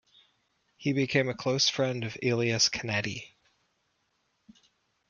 [0.77, 3.35] He became a close friend of Elias Canetti.